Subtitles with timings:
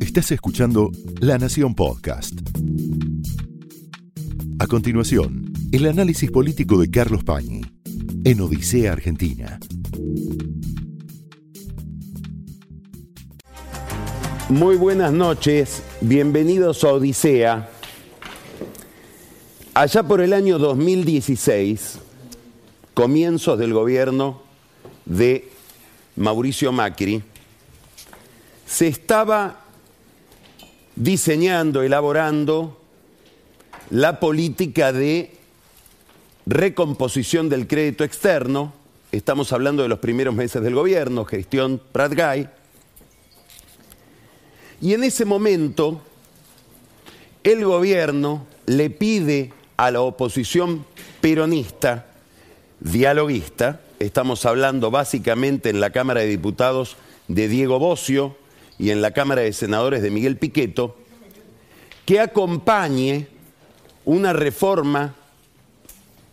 [0.00, 0.90] Estás escuchando
[1.20, 2.34] La Nación Podcast.
[4.58, 7.62] A continuación, el análisis político de Carlos Pañi
[8.24, 9.60] en Odisea Argentina.
[14.48, 17.70] Muy buenas noches, bienvenidos a Odisea.
[19.74, 21.98] Allá por el año 2016,
[22.94, 24.42] comienzos del gobierno
[25.06, 25.48] de
[26.16, 27.22] Mauricio Macri,
[28.70, 29.56] se estaba
[30.94, 32.78] diseñando, elaborando
[33.90, 35.32] la política de
[36.46, 38.72] recomposición del crédito externo.
[39.10, 42.48] Estamos hablando de los primeros meses del gobierno, gestión Prat Guy.
[44.80, 46.00] Y en ese momento,
[47.42, 50.86] el gobierno le pide a la oposición
[51.20, 52.06] peronista,
[52.78, 58.36] dialoguista, estamos hablando básicamente en la Cámara de Diputados de Diego Bocio
[58.80, 60.96] y en la Cámara de Senadores de Miguel Piqueto,
[62.06, 63.28] que acompañe
[64.06, 65.14] una reforma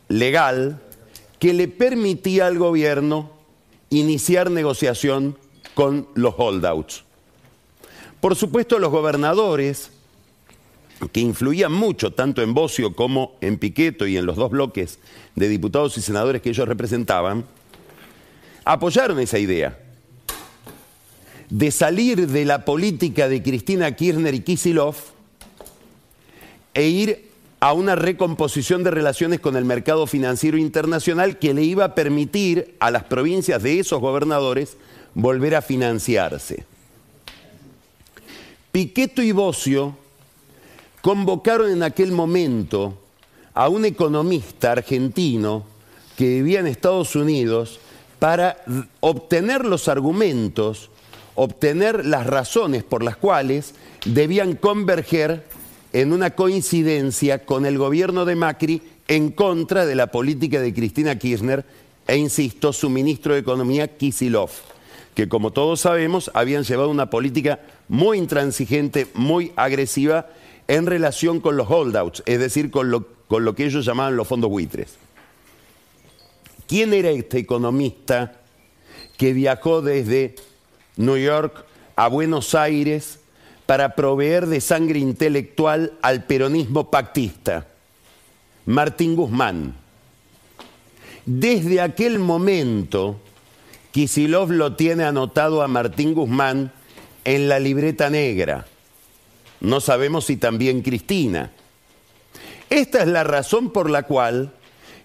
[0.07, 0.79] legal
[1.39, 3.31] que le permitía al gobierno
[3.89, 5.37] iniciar negociación
[5.73, 7.03] con los holdouts.
[8.21, 9.91] Por supuesto, los gobernadores,
[11.11, 14.99] que influían mucho tanto en Bocio como en Piqueto y en los dos bloques
[15.35, 17.43] de diputados y senadores que ellos representaban,
[18.63, 19.77] apoyaron esa idea
[21.49, 24.95] de salir de la política de Cristina Kirchner y Kisilov
[26.73, 27.27] e ir
[27.59, 32.75] a una recomposición de relaciones con el mercado financiero internacional que le iba a permitir
[32.79, 34.77] a las provincias de esos gobernadores
[35.15, 36.65] volver a financiarse.
[38.71, 39.97] Piqueto y Bocio
[41.01, 43.01] convocaron en aquel momento
[43.55, 45.65] a un economista argentino
[46.15, 47.79] que vivía en Estados Unidos
[48.19, 48.63] para
[48.99, 50.91] obtener los argumentos,
[51.37, 55.43] obtener las razones por las cuales debían converger
[55.93, 61.17] en una coincidencia con el gobierno de Macri en contra de la política de Cristina
[61.17, 61.63] Kirchner
[62.07, 64.49] e, insisto, su ministro de Economía, Kisilov,
[65.13, 70.29] que como todos sabemos habían llevado una política muy intransigente, muy agresiva
[70.67, 74.27] en relación con los holdouts, es decir, con lo, con lo que ellos llamaban los
[74.27, 74.95] fondos buitres.
[76.67, 78.41] ¿Quién era este economista
[79.17, 80.35] que viajó desde
[80.97, 81.65] New York
[81.95, 83.19] a Buenos Aires
[83.65, 87.67] para proveer de sangre intelectual al peronismo pactista,
[88.65, 89.75] Martín Guzmán.
[91.25, 93.19] Desde aquel momento,
[93.91, 96.71] Kisilov lo tiene anotado a Martín Guzmán
[97.25, 98.65] en la libreta negra.
[99.59, 101.51] No sabemos si también Cristina.
[102.69, 104.53] Esta es la razón por la cual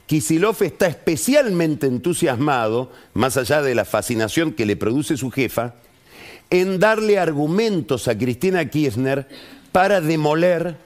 [0.06, 5.74] Kisilov está especialmente entusiasmado, más allá de la fascinación que le produce su jefa,
[6.50, 9.26] en darle argumentos a Cristina Kirchner
[9.72, 10.76] para demoler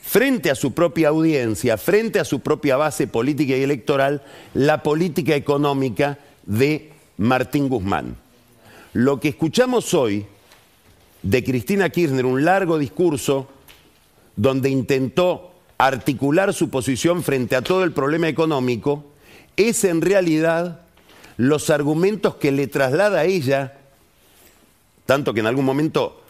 [0.00, 4.22] frente a su propia audiencia, frente a su propia base política y electoral,
[4.54, 8.16] la política económica de Martín Guzmán.
[8.92, 10.26] Lo que escuchamos hoy
[11.22, 13.48] de Cristina Kirchner, un largo discurso
[14.36, 15.51] donde intentó
[15.86, 19.04] articular su posición frente a todo el problema económico,
[19.56, 20.80] es en realidad
[21.36, 23.78] los argumentos que le traslada a ella
[25.06, 26.22] tanto que en algún momento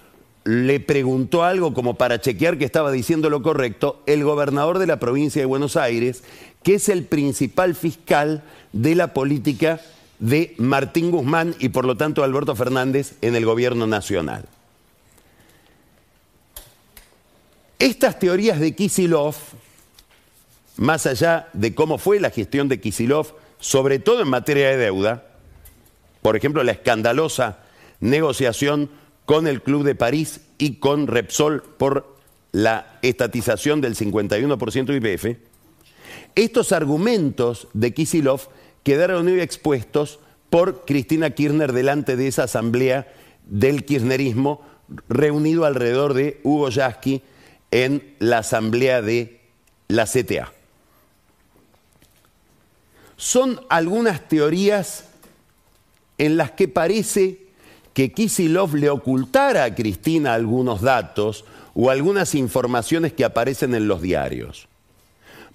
[0.45, 4.99] le preguntó algo como para chequear que estaba diciendo lo correcto, el gobernador de la
[4.99, 6.25] provincia de Buenos Aires,
[6.63, 8.43] que es el principal fiscal
[8.73, 9.81] de la política
[10.19, 14.47] de Martín Guzmán y por lo tanto Alberto Fernández en el gobierno nacional.
[17.83, 19.35] Estas teorías de Kisilov,
[20.77, 25.27] más allá de cómo fue la gestión de Kisilov, sobre todo en materia de deuda,
[26.23, 27.59] por ejemplo, la escandalosa
[27.99, 28.89] negociación
[29.27, 32.19] con el Club de París y con Repsol por
[32.53, 35.41] la estatización del 51% IPF,
[36.37, 38.43] estos argumentos de Kisilov
[38.85, 40.21] quedaron hoy expuestos
[40.51, 43.13] por Cristina Kirchner delante de esa asamblea
[43.45, 44.63] del kirchnerismo
[45.09, 47.23] reunido alrededor de Hugo Yasky
[47.73, 49.41] en la asamblea de
[49.89, 50.53] la CTA.
[53.17, 55.07] Son algunas teorías
[56.19, 57.41] en las que parece
[57.95, 64.03] que Kisilov le ocultara a Cristina algunos datos o algunas informaciones que aparecen en los
[64.03, 64.69] diarios.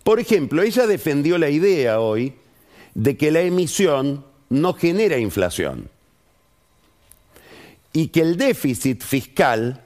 [0.03, 2.33] Por ejemplo, ella defendió la idea hoy
[2.95, 5.89] de que la emisión no genera inflación
[7.93, 9.83] y que el déficit fiscal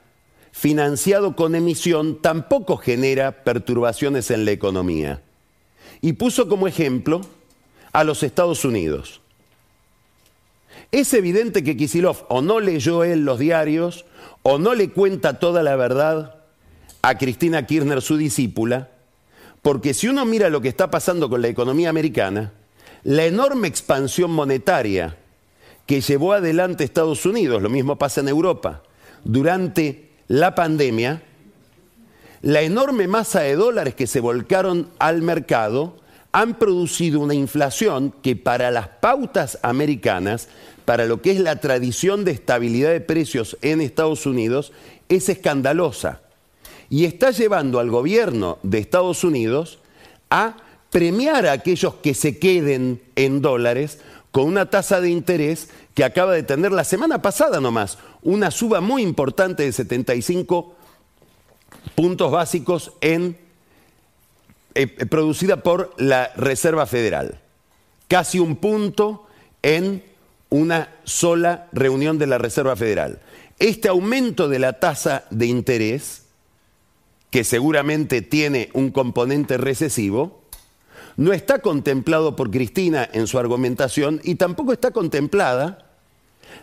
[0.51, 5.21] financiado con emisión tampoco genera perturbaciones en la economía.
[6.01, 7.21] Y puso como ejemplo
[7.93, 9.21] a los Estados Unidos.
[10.91, 14.05] Es evidente que Kisilov o no leyó él los diarios
[14.43, 16.35] o no le cuenta toda la verdad
[17.01, 18.89] a Cristina Kirchner, su discípula,
[19.61, 22.51] porque si uno mira lo que está pasando con la economía americana,
[23.03, 25.17] la enorme expansión monetaria
[25.85, 28.83] que llevó adelante Estados Unidos, lo mismo pasa en Europa,
[29.23, 31.21] durante la pandemia,
[32.41, 35.97] la enorme masa de dólares que se volcaron al mercado
[36.31, 40.47] han producido una inflación que para las pautas americanas,
[40.85, 44.71] para lo que es la tradición de estabilidad de precios en Estados Unidos,
[45.09, 46.21] es escandalosa.
[46.89, 49.79] Y está llevando al gobierno de Estados Unidos
[50.29, 50.55] a
[50.91, 53.99] premiar a aquellos que se queden en dólares
[54.31, 58.81] con una tasa de interés que acaba de tener la semana pasada nomás, una suba
[58.81, 60.75] muy importante de 75
[61.95, 63.37] puntos básicos en
[64.73, 67.39] eh, eh, producida por la Reserva Federal.
[68.07, 69.27] Casi un punto
[69.61, 70.03] en
[70.49, 73.19] una sola reunión de la Reserva Federal.
[73.59, 76.23] Este aumento de la tasa de interés,
[77.29, 80.41] que seguramente tiene un componente recesivo,
[81.17, 85.90] no está contemplado por Cristina en su argumentación y tampoco está contemplada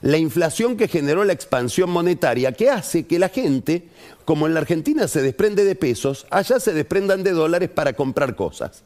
[0.01, 3.89] la inflación que generó la expansión monetaria que hace que la gente,
[4.25, 8.37] como en la Argentina se desprende de pesos, allá se desprendan de dólares para comprar
[8.37, 8.85] cosas.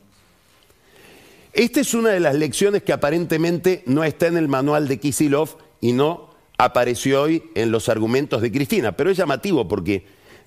[1.52, 5.58] Esta es una de las lecciones que aparentemente no está en el manual de Kisilov
[5.80, 10.04] y no apareció hoy en los argumentos de Cristina, pero es llamativo porque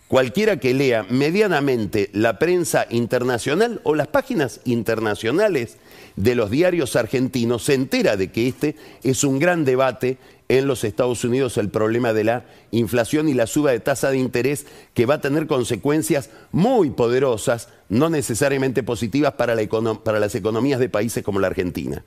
[0.08, 5.78] cualquiera que lea medianamente la prensa internacional o las páginas internacionales
[6.16, 10.83] de los diarios argentinos se entera de que este es un gran debate en los
[10.83, 15.06] Estados Unidos el problema de la inflación y la suba de tasa de interés que
[15.06, 21.39] va a tener consecuencias muy poderosas, no necesariamente positivas para, las economías de países como
[21.39, 22.03] la Argentina.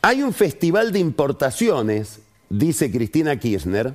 [0.00, 3.94] Hay un festival de importaciones, dice Cristina Kirchner,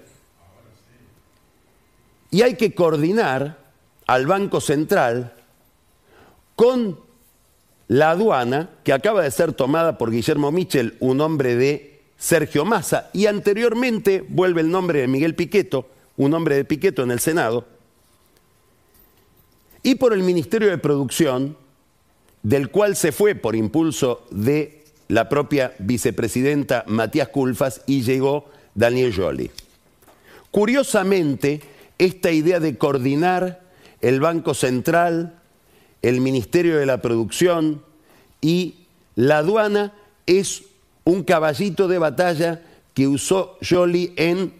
[2.30, 3.58] y hay que coordinar
[4.06, 5.34] al Banco Central
[6.56, 7.07] con
[7.88, 13.10] la aduana, que acaba de ser tomada por Guillermo Michel, un hombre de Sergio Massa,
[13.14, 15.88] y anteriormente vuelve el nombre de Miguel Piqueto,
[16.18, 17.66] un hombre de Piqueto en el Senado,
[19.84, 21.56] y por el Ministerio de Producción,
[22.44, 29.14] del cual se fue por impulso de la propia vicepresidenta Matías Culfas y llegó Daniel
[29.16, 29.50] Joly.
[30.52, 31.62] Curiosamente,
[31.98, 33.62] esta idea de coordinar
[34.02, 35.37] el Banco Central,
[36.02, 37.82] el Ministerio de la Producción
[38.42, 38.76] y
[39.16, 39.94] la aduana
[40.26, 40.64] es
[41.04, 42.62] un caballito de batalla
[42.94, 44.54] que usó Jolie en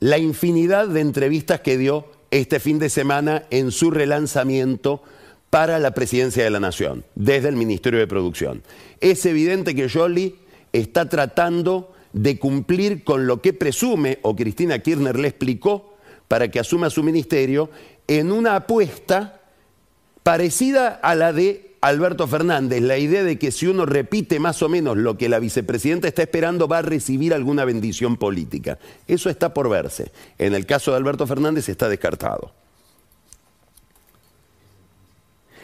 [0.00, 5.02] la infinidad de entrevistas que dio este fin de semana en su relanzamiento
[5.50, 8.62] para la presidencia de la Nación, desde el Ministerio de Producción.
[9.00, 10.36] Es evidente que Jolie
[10.72, 15.94] está tratando de cumplir con lo que presume, o Cristina Kirchner le explicó,
[16.26, 17.68] para que asuma su ministerio,
[18.06, 19.41] en una apuesta
[20.22, 24.68] parecida a la de Alberto Fernández, la idea de que si uno repite más o
[24.68, 28.78] menos lo que la vicepresidenta está esperando va a recibir alguna bendición política.
[29.08, 30.12] Eso está por verse.
[30.38, 32.52] En el caso de Alberto Fernández está descartado.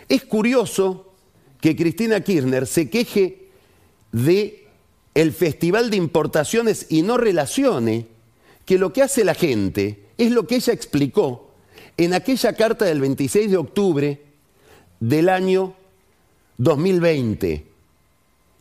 [0.09, 1.13] Es curioso
[1.61, 3.51] que Cristina Kirchner se queje
[4.11, 4.67] de
[5.15, 8.07] el Festival de Importaciones y no relacione
[8.65, 11.53] que lo que hace la gente es lo que ella explicó
[11.97, 14.28] en aquella carta del 26 de octubre
[15.01, 15.75] del año
[16.59, 17.67] 2020.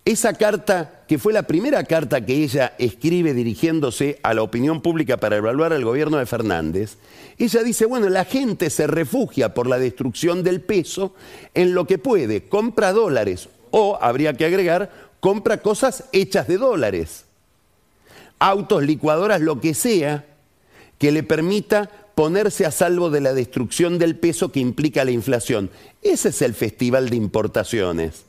[0.05, 5.17] Esa carta, que fue la primera carta que ella escribe dirigiéndose a la opinión pública
[5.17, 6.97] para evaluar al gobierno de Fernández,
[7.37, 11.13] ella dice, bueno, la gente se refugia por la destrucción del peso
[11.53, 17.25] en lo que puede, compra dólares o, habría que agregar, compra cosas hechas de dólares,
[18.39, 20.25] autos, licuadoras, lo que sea,
[20.99, 25.69] que le permita ponerse a salvo de la destrucción del peso que implica la inflación.
[26.01, 28.23] Ese es el Festival de Importaciones.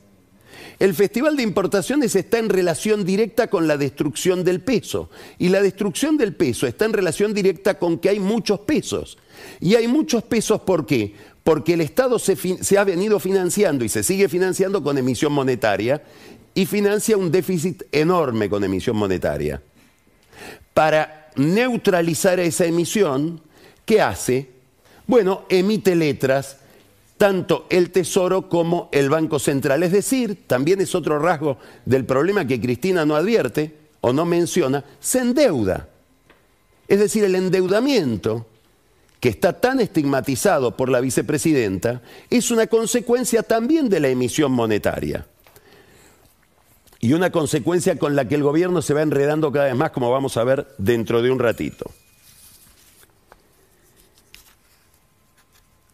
[0.77, 5.09] El Festival de Importaciones está en relación directa con la destrucción del peso.
[5.39, 9.17] Y la destrucción del peso está en relación directa con que hay muchos pesos.
[9.59, 11.15] Y hay muchos pesos, ¿por qué?
[11.43, 16.03] Porque el Estado se, se ha venido financiando y se sigue financiando con emisión monetaria
[16.53, 19.63] y financia un déficit enorme con emisión monetaria.
[20.75, 23.41] Para neutralizar esa emisión,
[23.89, 24.47] ¿qué hace?
[25.07, 26.57] Bueno, emite letras,
[27.17, 29.81] tanto el Tesoro como el Banco Central.
[29.81, 34.85] Es decir, también es otro rasgo del problema que Cristina no advierte o no menciona,
[34.99, 35.89] se endeuda.
[36.87, 38.45] Es decir, el endeudamiento
[39.19, 45.25] que está tan estigmatizado por la vicepresidenta es una consecuencia también de la emisión monetaria.
[47.01, 50.11] y una consecuencia con la que el gobierno se va enredando cada vez más, como
[50.11, 51.89] vamos a ver dentro de un ratito.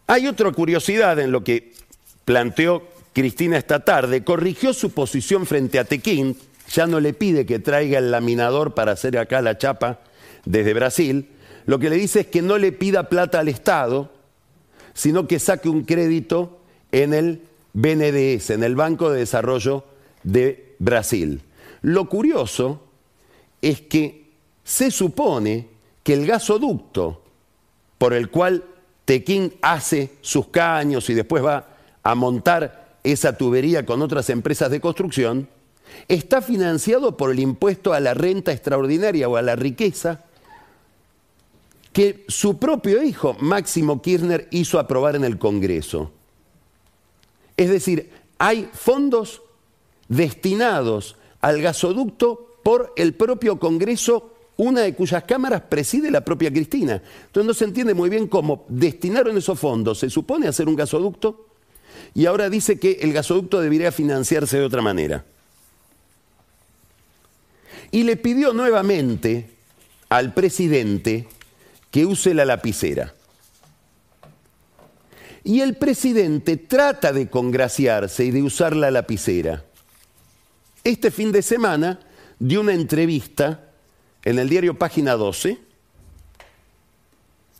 [0.06, 1.72] Hay otra curiosidad en lo que
[2.24, 4.22] planteó Cristina esta tarde.
[4.22, 6.36] Corrigió su posición frente a Tequín,
[6.70, 10.00] ya no le pide que traiga el laminador para hacer acá la chapa
[10.44, 11.28] desde Brasil.
[11.66, 14.12] Lo que le dice es que no le pida plata al Estado,
[14.94, 16.60] sino que saque un crédito
[16.92, 19.84] en el BNDES, en el Banco de Desarrollo
[20.22, 21.42] de Brasil.
[21.82, 22.82] Lo curioso
[23.60, 24.26] es que
[24.62, 25.68] se supone
[26.02, 27.22] que el gasoducto
[27.98, 28.64] por el cual
[29.06, 31.68] Tequín hace sus caños y después va
[32.02, 35.48] a montar esa tubería con otras empresas de construcción,
[36.08, 40.24] está financiado por el impuesto a la renta extraordinaria o a la riqueza
[41.92, 46.10] que su propio hijo, Máximo Kirchner, hizo aprobar en el Congreso.
[47.56, 49.40] Es decir, hay fondos
[50.08, 57.02] destinados al gasoducto por el propio Congreso, una de cuyas cámaras preside la propia Cristina.
[57.26, 61.46] Entonces no se entiende muy bien cómo destinaron esos fondos, se supone hacer un gasoducto,
[62.14, 65.24] y ahora dice que el gasoducto debería financiarse de otra manera.
[67.90, 69.50] Y le pidió nuevamente
[70.08, 71.28] al presidente
[71.90, 73.14] que use la lapicera.
[75.44, 79.64] Y el presidente trata de congraciarse y de usar la lapicera
[80.86, 81.98] este fin de semana
[82.38, 83.65] dio una entrevista
[84.26, 85.56] en el diario Página 12,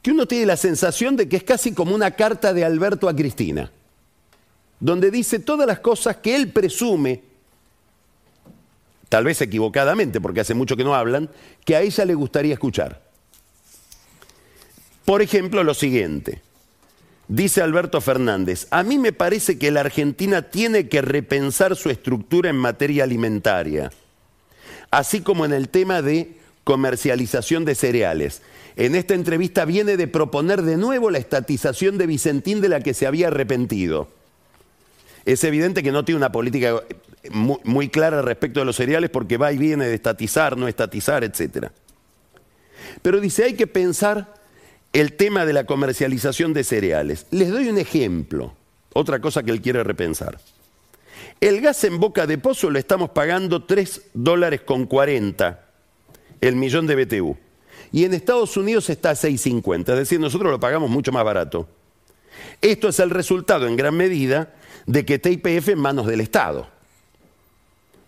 [0.02, 3.14] que uno tiene la sensación de que es casi como una carta de Alberto a
[3.14, 3.70] Cristina,
[4.80, 7.22] donde dice todas las cosas que él presume,
[9.08, 11.30] tal vez equivocadamente, porque hace mucho que no hablan,
[11.64, 13.00] que a ella le gustaría escuchar.
[15.04, 16.42] Por ejemplo, lo siguiente.
[17.28, 22.50] Dice Alberto Fernández, a mí me parece que la Argentina tiene que repensar su estructura
[22.50, 23.92] en materia alimentaria,
[24.90, 28.42] así como en el tema de comercialización de cereales.
[28.74, 32.92] En esta entrevista viene de proponer de nuevo la estatización de Vicentín de la que
[32.92, 34.08] se había arrepentido.
[35.24, 36.82] Es evidente que no tiene una política
[37.30, 41.68] muy, clara respecto de los cereales porque va y viene de estatizar, no estatizar, etc.
[43.00, 44.34] Pero dice, hay que pensar
[44.92, 47.26] el tema de la comercialización de cereales.
[47.30, 48.54] Les doy un ejemplo,
[48.92, 50.40] otra cosa que él quiere repensar.
[51.40, 55.65] El gas en boca de pozo lo estamos pagando 3 dólares con 40
[56.40, 57.36] el millón de BTU.
[57.92, 61.68] Y en Estados Unidos está a 6.50, es decir, nosotros lo pagamos mucho más barato.
[62.60, 64.54] Esto es el resultado en gran medida
[64.86, 66.68] de que TIPF en manos del Estado.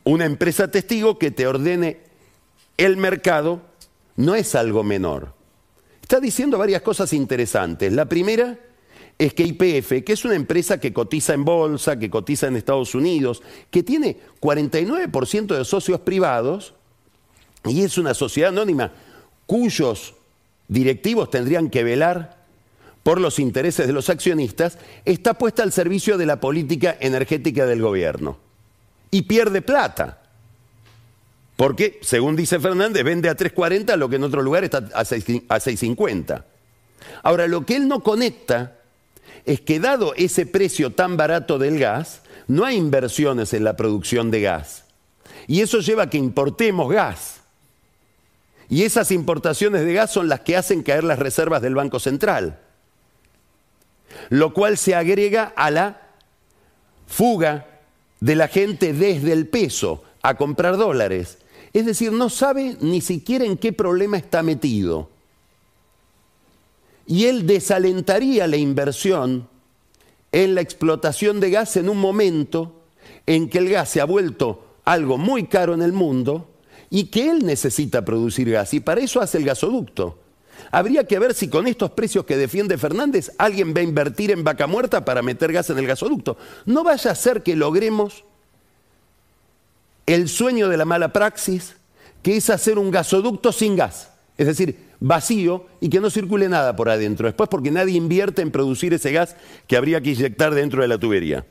[0.04, 2.00] Una empresa testigo que te ordene
[2.76, 3.62] el mercado
[4.16, 5.38] no es algo menor
[6.08, 7.92] está diciendo varias cosas interesantes.
[7.92, 8.58] La primera
[9.18, 12.94] es que IPF, que es una empresa que cotiza en bolsa, que cotiza en Estados
[12.94, 16.72] Unidos, que tiene 49% de socios privados
[17.70, 18.92] y es una sociedad anónima
[19.46, 20.14] cuyos
[20.68, 22.38] directivos tendrían que velar
[23.02, 27.80] por los intereses de los accionistas, está puesta al servicio de la política energética del
[27.80, 28.38] gobierno
[29.10, 30.20] y pierde plata.
[31.56, 36.44] Porque, según dice Fernández, vende a 3.40 lo que en otro lugar está a 6.50.
[37.22, 38.76] Ahora, lo que él no conecta
[39.44, 44.30] es que dado ese precio tan barato del gas, no hay inversiones en la producción
[44.30, 44.84] de gas.
[45.46, 47.37] Y eso lleva a que importemos gas.
[48.70, 52.60] Y esas importaciones de gas son las que hacen caer las reservas del Banco Central.
[54.28, 56.02] Lo cual se agrega a la
[57.06, 57.66] fuga
[58.20, 61.38] de la gente desde el peso a comprar dólares.
[61.72, 65.08] Es decir, no sabe ni siquiera en qué problema está metido.
[67.06, 69.48] Y él desalentaría la inversión
[70.30, 72.82] en la explotación de gas en un momento
[73.26, 76.48] en que el gas se ha vuelto algo muy caro en el mundo
[76.90, 80.18] y que él necesita producir gas y para eso hace el gasoducto.
[80.70, 84.44] Habría que ver si con estos precios que defiende Fernández alguien va a invertir en
[84.44, 86.36] vaca muerta para meter gas en el gasoducto.
[86.66, 88.24] No vaya a ser que logremos
[90.06, 91.76] el sueño de la mala praxis,
[92.22, 96.74] que es hacer un gasoducto sin gas, es decir, vacío y que no circule nada
[96.74, 100.82] por adentro, después porque nadie invierte en producir ese gas que habría que inyectar dentro
[100.82, 101.46] de la tubería.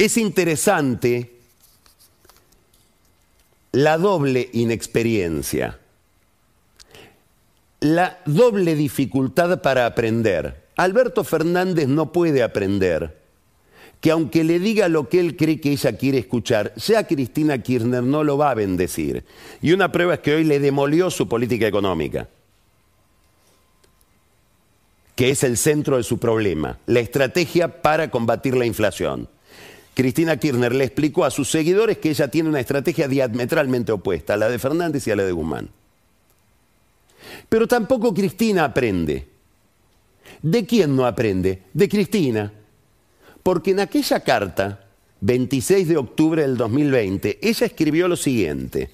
[0.00, 1.30] Es interesante
[3.72, 5.78] la doble inexperiencia,
[7.80, 10.68] la doble dificultad para aprender.
[10.76, 13.20] Alberto Fernández no puede aprender
[14.00, 18.02] que aunque le diga lo que él cree que ella quiere escuchar, ya Cristina Kirchner
[18.02, 19.26] no lo va a bendecir.
[19.60, 22.26] Y una prueba es que hoy le demolió su política económica.
[25.14, 29.28] que es el centro de su problema, la estrategia para combatir la inflación.
[30.00, 34.38] Cristina Kirchner le explicó a sus seguidores que ella tiene una estrategia diametralmente opuesta a
[34.38, 35.68] la de Fernández y a la de Guzmán.
[37.50, 39.28] Pero tampoco Cristina aprende.
[40.40, 41.64] ¿De quién no aprende?
[41.74, 42.50] De Cristina.
[43.42, 44.86] Porque en aquella carta,
[45.20, 48.88] 26 de octubre del 2020, ella escribió lo siguiente.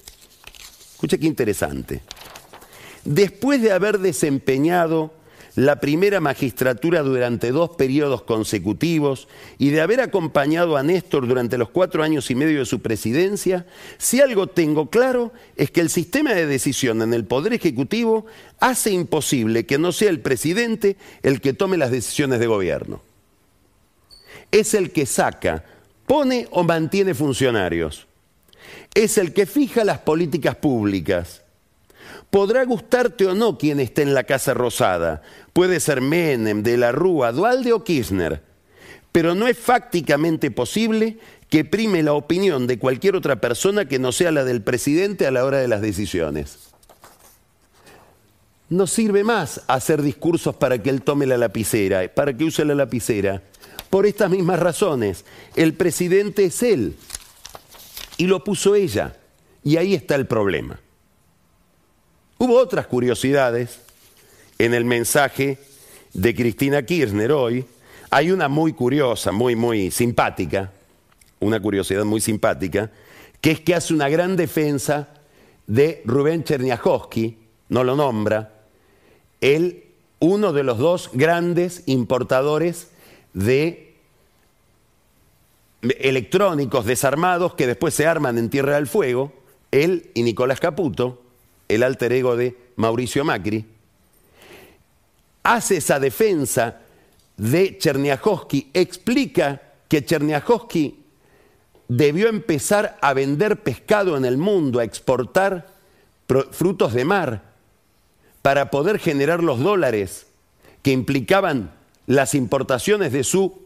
[0.91, 2.01] Escucha qué interesante.
[3.05, 5.13] Después de haber desempeñado
[5.57, 11.69] la primera magistratura durante dos periodos consecutivos y de haber acompañado a Néstor durante los
[11.69, 13.65] cuatro años y medio de su presidencia,
[13.97, 18.27] si algo tengo claro es que el sistema de decisión en el Poder Ejecutivo
[18.59, 23.01] hace imposible que no sea el presidente el que tome las decisiones de gobierno.
[24.51, 25.65] Es el que saca,
[26.05, 28.05] pone o mantiene funcionarios.
[28.93, 31.41] Es el que fija las políticas públicas
[32.29, 35.21] Podrá gustarte o no quien esté en la Casa Rosada.
[35.57, 38.43] Puede ser Menem, De la Rúa, Dualde o Kirchner.
[39.11, 41.17] Pero no es fácticamente posible
[41.49, 45.31] que prime la opinión de cualquier otra persona que no sea la del presidente a
[45.31, 46.59] la hora de las decisiones.
[48.69, 52.75] No sirve más hacer discursos para que él tome la lapicera, para que use la
[52.75, 53.41] lapicera.
[53.89, 56.95] Por estas mismas razones, el presidente es él
[58.17, 59.17] y lo puso ella.
[59.63, 60.79] Y ahí está el problema.
[62.37, 63.86] Hubo otras curiosidades
[64.57, 65.57] en el mensaje
[66.13, 67.65] de Cristina Kirchner hoy.
[68.09, 70.71] Hay una muy curiosa, muy, muy simpática,
[71.39, 72.89] una curiosidad muy simpática,
[73.41, 75.09] que es que hace una gran defensa
[75.67, 77.37] de Rubén Cherniakowski,
[77.69, 78.53] no lo nombra,
[79.41, 79.83] él,
[80.19, 82.87] uno de los dos grandes importadores
[83.33, 83.95] de
[85.81, 89.33] electrónicos desarmados que después se arman en Tierra del Fuego,
[89.71, 91.21] él y Nicolás Caputo,
[91.67, 93.65] el alter ego de Mauricio Macri,
[95.47, 96.81] hace esa defensa
[97.37, 101.03] de Cherniakowski, explica que Cherniakowski
[101.87, 105.67] debió empezar a vender pescado en el mundo, a exportar
[106.51, 107.43] frutos de mar,
[108.41, 110.27] para poder generar los dólares
[110.81, 111.71] que implicaban
[112.07, 113.61] las importaciones de su,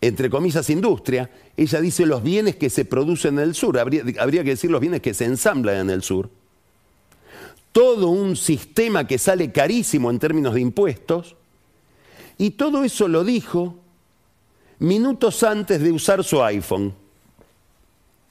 [0.00, 1.30] entre comillas, industria.
[1.56, 4.80] Ella dice los bienes que se producen en el sur, habría, habría que decir los
[4.80, 6.30] bienes que se ensamblan en el sur
[7.74, 11.34] todo un sistema que sale carísimo en términos de impuestos,
[12.38, 13.80] y todo eso lo dijo
[14.78, 16.94] minutos antes de usar su iPhone.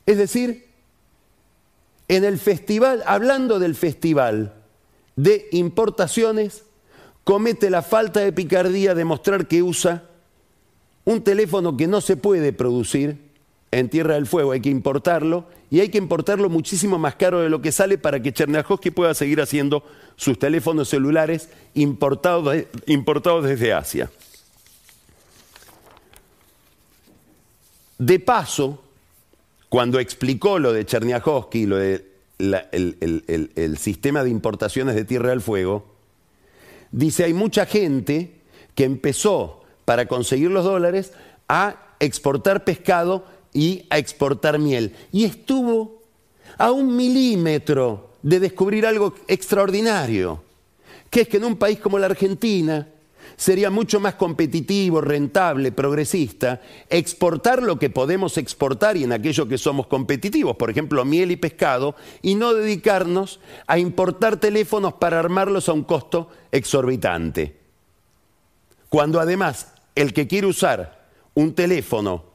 [0.05, 0.69] Es decir,
[2.07, 4.53] en el festival, hablando del festival
[5.17, 6.63] de importaciones,
[7.25, 10.09] comete la falta de picardía de mostrar que usa
[11.03, 13.22] un teléfono que no se puede producir
[13.73, 17.49] en Tierra del Fuego, hay que importarlo, y hay que importarlo muchísimo más caro de
[17.49, 19.83] lo que sale para que Cherniakowski pueda seguir haciendo
[20.15, 22.55] sus teléfonos celulares importados,
[22.85, 24.11] importados desde Asia.
[27.97, 28.83] De paso,
[29.69, 32.05] cuando explicó lo de Cherniakowski, lo del
[32.37, 35.85] el, sistema de importaciones de Tierra del Fuego,
[36.91, 38.41] dice, hay mucha gente
[38.75, 41.13] que empezó para conseguir los dólares
[41.47, 44.95] a exportar pescado y a exportar miel.
[45.11, 46.01] Y estuvo
[46.57, 50.43] a un milímetro de descubrir algo extraordinario,
[51.09, 52.87] que es que en un país como la Argentina
[53.35, 59.57] sería mucho más competitivo, rentable, progresista, exportar lo que podemos exportar y en aquello que
[59.57, 65.69] somos competitivos, por ejemplo, miel y pescado, y no dedicarnos a importar teléfonos para armarlos
[65.69, 67.57] a un costo exorbitante.
[68.89, 72.32] Cuando además el que quiere usar un teléfono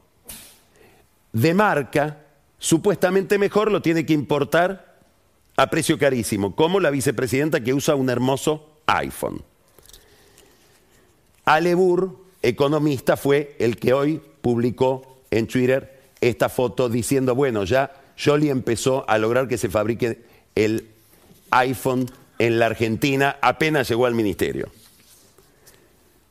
[1.33, 2.25] de marca,
[2.57, 4.99] supuestamente mejor, lo tiene que importar
[5.57, 9.43] a precio carísimo, como la vicepresidenta que usa un hermoso iPhone.
[11.45, 18.51] Alebur, economista, fue el que hoy publicó en Twitter esta foto diciendo, bueno, ya Jolie
[18.51, 20.21] empezó a lograr que se fabrique
[20.55, 20.87] el
[21.51, 24.69] iPhone en la Argentina, apenas llegó al ministerio.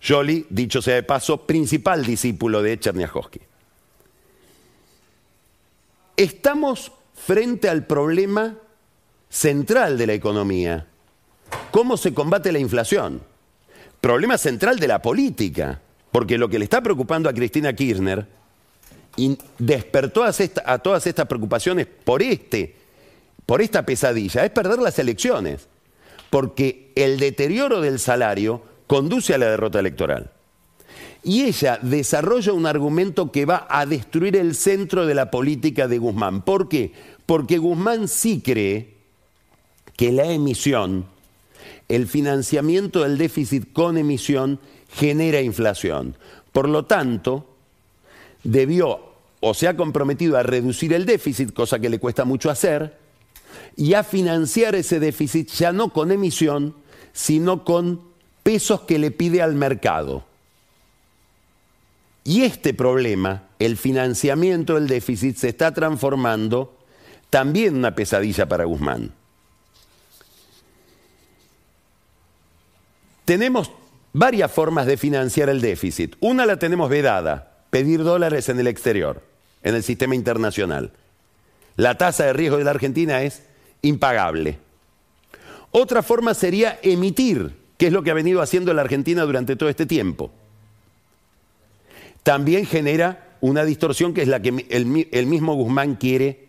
[0.02, 3.40] Jolie, dicho sea de paso, principal discípulo de Cherniakowski.
[6.18, 8.57] Estamos frente al problema
[9.31, 10.88] central de la economía.
[11.70, 13.22] ¿Cómo se combate la inflación?
[14.00, 18.26] Problema central de la política, porque lo que le está preocupando a Cristina Kirchner
[19.16, 22.74] y despertó a, todas estas preocupaciones por, este,
[23.46, 25.68] por esta pesadilla es perder las elecciones,
[26.31, 30.33] porque el deterioro del salario conduce a la derrota electoral.
[31.28, 35.98] Y ella desarrolla un argumento que va a destruir el centro de la política de
[35.98, 36.40] Guzmán.
[36.40, 36.94] ¿Por qué?
[37.26, 38.94] Porque Guzmán sí cree
[39.94, 41.04] que la emisión,
[41.90, 44.58] el financiamiento del déficit con emisión,
[44.90, 46.16] genera inflación.
[46.50, 47.46] Por lo tanto,
[48.42, 48.98] debió
[49.40, 52.96] o se ha comprometido a reducir el déficit, cosa que le cuesta mucho hacer,
[53.76, 56.74] y a financiar ese déficit ya no con emisión,
[57.12, 58.00] sino con
[58.42, 60.27] pesos que le pide al mercado.
[62.28, 66.76] Y este problema, el financiamiento del déficit, se está transformando
[67.30, 69.12] también en una pesadilla para Guzmán.
[73.24, 73.72] Tenemos
[74.12, 76.16] varias formas de financiar el déficit.
[76.20, 79.22] Una la tenemos vedada, pedir dólares en el exterior,
[79.62, 80.92] en el sistema internacional.
[81.76, 83.42] La tasa de riesgo de la Argentina es
[83.80, 84.58] impagable.
[85.70, 89.70] Otra forma sería emitir, que es lo que ha venido haciendo la Argentina durante todo
[89.70, 90.30] este tiempo.
[92.22, 96.48] También genera una distorsión que es la que el, mismo Guzmán quiere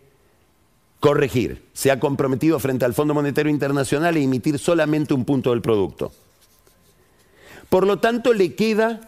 [0.98, 1.66] corregir.
[1.72, 6.12] Se ha comprometido frente al Fondo Monetario Internacional a emitir solamente un punto del producto.
[7.68, 9.00] Por lo tanto, le queda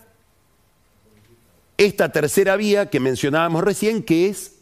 [1.76, 4.54] esta tercera vía que mencionábamos recién, que es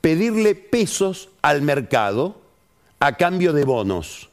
[0.00, 2.40] pedirle pesos al mercado
[2.98, 4.30] a cambio de bonos.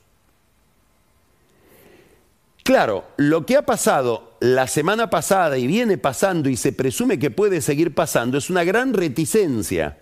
[2.64, 7.32] Claro, lo que ha pasado la semana pasada y viene pasando y se presume que
[7.32, 9.98] puede seguir pasando es una gran reticencia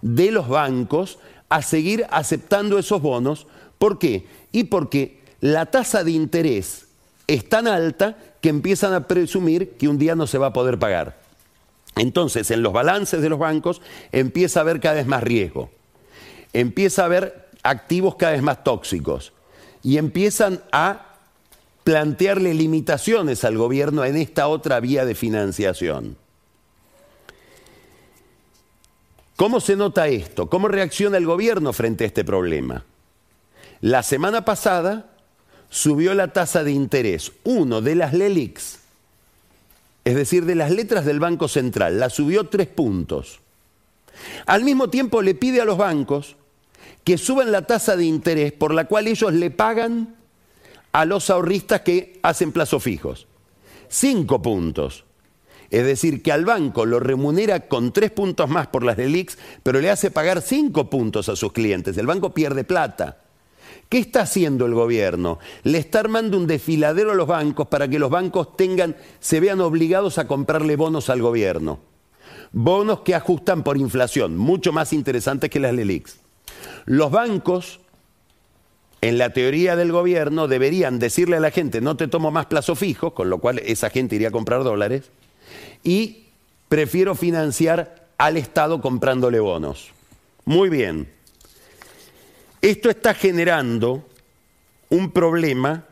[0.00, 1.18] de los bancos
[1.48, 3.46] a seguir aceptando esos bonos.
[3.78, 4.26] ¿Por qué?
[4.52, 6.86] Y porque la tasa de interés
[7.26, 10.78] es tan alta que empiezan a presumir que un día no se va a poder
[10.78, 11.20] pagar.
[11.96, 15.70] Entonces, en los balances de los bancos empieza a haber cada vez más riesgo.
[16.52, 19.32] Empieza a haber activos cada vez más tóxicos.
[19.82, 21.11] Y empiezan a
[21.84, 26.16] plantearle limitaciones al gobierno en esta otra vía de financiación.
[29.36, 30.48] ¿Cómo se nota esto?
[30.48, 32.84] ¿Cómo reacciona el gobierno frente a este problema?
[33.80, 35.10] La semana pasada
[35.68, 38.78] subió la tasa de interés, uno de las LELIX,
[40.04, 43.40] es decir, de las letras del Banco Central, la subió tres puntos.
[44.46, 46.36] Al mismo tiempo le pide a los bancos
[47.02, 50.14] que suban la tasa de interés por la cual ellos le pagan
[50.92, 53.26] a los ahorristas que hacen plazos fijos.
[53.88, 55.04] Cinco puntos.
[55.70, 59.80] Es decir, que al banco lo remunera con tres puntos más por las LELIX, pero
[59.80, 61.96] le hace pagar cinco puntos a sus clientes.
[61.96, 63.22] El banco pierde plata.
[63.88, 65.38] ¿Qué está haciendo el gobierno?
[65.64, 69.60] Le está armando un desfiladero a los bancos para que los bancos tengan, se vean
[69.60, 71.80] obligados a comprarle bonos al gobierno.
[72.52, 76.16] Bonos que ajustan por inflación, mucho más interesantes que las LELIX.
[76.84, 77.80] Los bancos,
[79.02, 82.76] en la teoría del gobierno, deberían decirle a la gente, no te tomo más plazo
[82.76, 85.10] fijo, con lo cual esa gente iría a comprar dólares,
[85.82, 86.26] y
[86.68, 89.88] prefiero financiar al Estado comprándole bonos.
[90.44, 91.12] Muy bien.
[92.60, 94.08] Esto está generando
[94.88, 95.84] un problema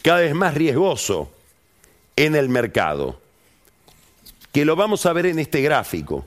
[0.00, 1.30] cada vez más riesgoso
[2.16, 3.20] en el mercado,
[4.52, 6.24] que lo vamos a ver en este gráfico.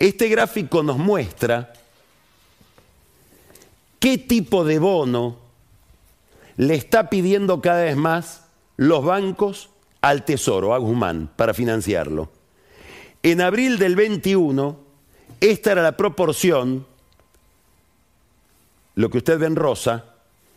[0.00, 1.72] Este gráfico nos muestra
[4.02, 5.38] qué tipo de bono
[6.56, 12.28] le está pidiendo cada vez más los bancos al Tesoro, a Guzmán, para financiarlo.
[13.22, 14.76] En abril del 21,
[15.40, 16.84] esta era la proporción
[18.96, 20.04] lo que usted ve en rosa,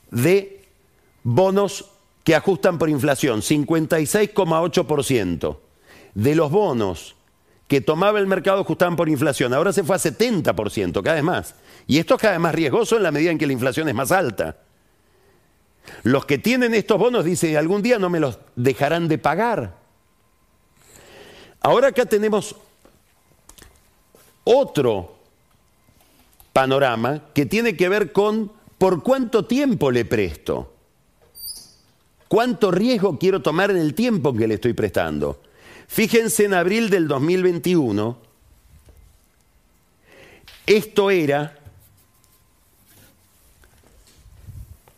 [0.09, 0.65] de
[1.21, 1.85] bonos
[2.23, 5.57] que ajustan por inflación, 56,8%.
[6.15, 7.15] De los bonos
[7.67, 11.53] que tomaba el mercado ajustaban por inflación, ahora se fue a 70%, cada vez más.
[11.87, 13.95] Y esto es cada vez más riesgoso en la medida en que la inflación es
[13.95, 14.57] más alta.
[16.03, 19.75] Los que tienen estos bonos dicen, algún día no me los dejarán de pagar.
[21.61, 22.55] Ahora acá tenemos
[24.43, 25.15] otro
[26.53, 30.71] panorama que tiene que ver con por cuánto tiempo le presto.
[32.27, 35.41] ¿Cuánto riesgo quiero tomar en el tiempo que le estoy prestando?
[35.87, 38.17] Fíjense en abril del 2021,
[40.65, 41.59] esto era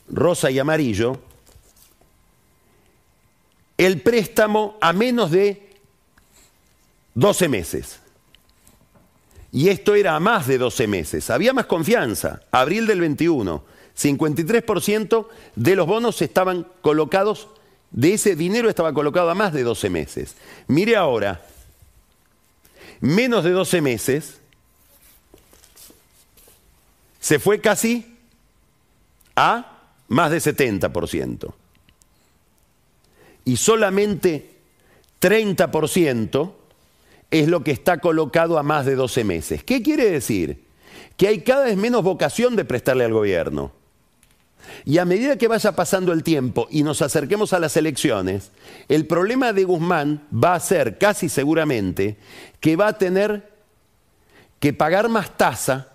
[0.09, 1.19] rosa y amarillo,
[3.77, 5.69] el préstamo a menos de
[7.13, 7.99] 12 meses.
[9.51, 11.29] Y esto era a más de 12 meses.
[11.29, 12.41] Había más confianza.
[12.51, 13.63] Abril del 21,
[13.97, 17.47] 53% de los bonos estaban colocados,
[17.91, 20.35] de ese dinero estaba colocado a más de 12 meses.
[20.67, 21.45] Mire ahora,
[22.99, 24.39] menos de 12 meses,
[27.19, 28.17] se fue casi
[29.35, 29.76] a
[30.07, 31.53] más de 70%.
[33.45, 34.57] Y solamente
[35.21, 36.53] 30%
[37.31, 39.63] es lo que está colocado a más de 12 meses.
[39.63, 40.65] ¿Qué quiere decir?
[41.15, 43.71] Que hay cada vez menos vocación de prestarle al gobierno.
[44.85, 48.51] Y a medida que vaya pasando el tiempo y nos acerquemos a las elecciones,
[48.89, 52.17] el problema de Guzmán va a ser casi seguramente
[52.59, 53.49] que va a tener
[54.59, 55.87] que pagar más tasa,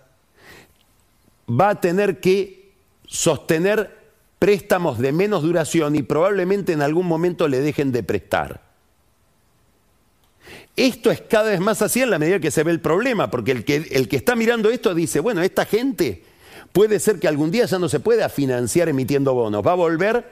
[1.49, 2.73] va a tener que
[3.07, 4.02] sostener
[4.43, 8.61] préstamos de menos duración y probablemente en algún momento le dejen de prestar.
[10.75, 13.53] Esto es cada vez más así en la medida que se ve el problema, porque
[13.53, 16.25] el que, el que está mirando esto dice, bueno, esta gente
[16.73, 20.29] puede ser que algún día ya no se pueda financiar emitiendo bonos, va a volver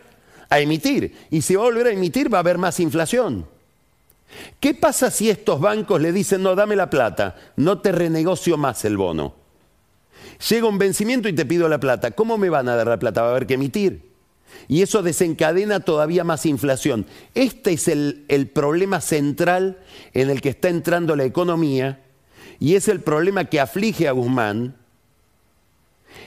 [0.49, 1.14] a emitir.
[1.31, 3.46] Y si va a volver a emitir va a haber más inflación.
[4.59, 8.85] ¿Qué pasa si estos bancos le dicen, no, dame la plata, no te renegocio más
[8.85, 9.39] el bono?
[10.48, 12.12] Llega un vencimiento y te pido la plata.
[12.12, 13.22] ¿Cómo me van a dar la plata?
[13.22, 14.11] Va a haber que emitir.
[14.68, 17.06] Y eso desencadena todavía más inflación.
[17.35, 19.78] Este es el, el, problema central
[20.12, 22.00] en el que está entrando la economía
[22.59, 24.76] y es el problema que aflige a Guzmán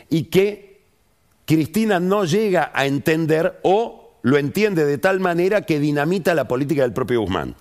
[0.09, 0.81] y que
[1.45, 6.83] Cristina no llega a entender o lo entiende de tal manera que dinamita la política
[6.83, 7.55] del propio Guzmán.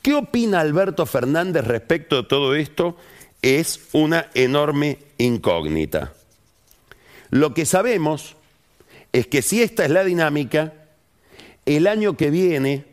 [0.00, 2.96] ¿Qué opina Alberto Fernández respecto de todo esto?
[3.46, 6.12] Es una enorme incógnita.
[7.30, 8.34] Lo que sabemos
[9.12, 10.72] es que si esta es la dinámica,
[11.64, 12.86] el año que viene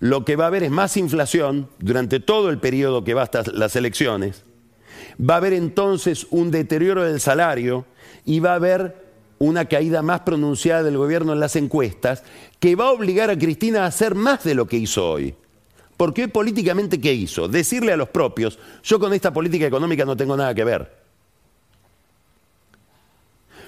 [0.00, 3.42] lo que va a haber es más inflación durante todo el periodo que va hasta
[3.52, 4.42] las elecciones
[5.20, 7.84] va a haber entonces un deterioro del salario
[8.24, 9.02] y va a haber
[9.38, 12.22] una caída más pronunciada del gobierno en las encuestas
[12.60, 15.34] que va a obligar a Cristina a hacer más de lo que hizo hoy.
[16.02, 17.46] Porque políticamente, ¿qué hizo?
[17.46, 20.92] Decirle a los propios, yo con esta política económica no tengo nada que ver.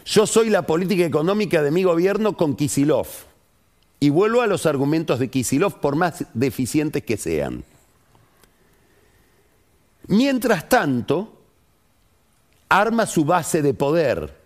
[0.05, 3.07] Yo soy la política económica de mi gobierno con Kisilov.
[4.01, 7.63] Y vuelvo a los argumentos de Kisilov, por más deficientes que sean.
[10.09, 11.41] Mientras tanto,
[12.69, 14.37] arma su base de poder.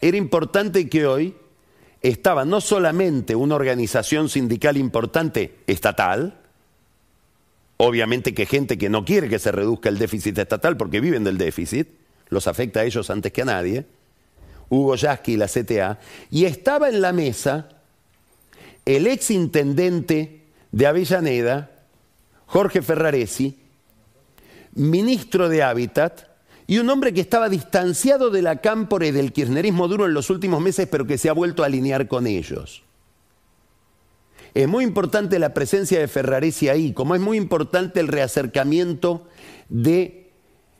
[0.00, 1.36] Era importante que hoy
[2.02, 6.42] estaba no solamente una organización sindical importante estatal,
[7.76, 11.38] obviamente que gente que no quiere que se reduzca el déficit estatal porque viven del
[11.38, 11.88] déficit,
[12.28, 13.86] los afecta a ellos antes que a nadie,
[14.68, 15.98] Hugo Yasky y la CTA,
[16.30, 17.68] y estaba en la mesa
[18.84, 21.70] el ex intendente de Avellaneda,
[22.46, 23.58] Jorge Ferraresi,
[24.74, 26.26] ministro de Hábitat,
[26.68, 30.30] y un hombre que estaba distanciado de la cámpora y del kirchnerismo duro en los
[30.30, 32.82] últimos meses, pero que se ha vuelto a alinear con ellos.
[34.56, 39.26] Es muy importante la presencia de Ferraresi ahí, como es muy importante el reacercamiento
[39.68, 40.30] de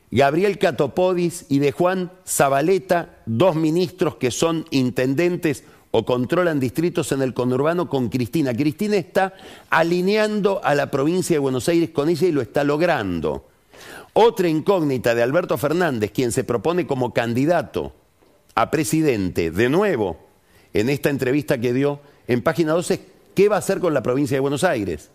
[0.09, 7.21] Gabriel Catopodis y de Juan Zabaleta, dos ministros que son intendentes o controlan distritos en
[7.21, 8.51] el conurbano con Cristina.
[8.51, 9.35] Cristina está
[9.69, 13.45] alineando a la provincia de Buenos Aires con ella y lo está logrando.
[14.13, 17.93] Otra incógnita de Alberto Fernández, quien se propone como candidato
[18.55, 20.17] a presidente, de nuevo,
[20.73, 24.35] en esta entrevista que dio en página 12, ¿qué va a hacer con la provincia
[24.35, 25.11] de Buenos Aires?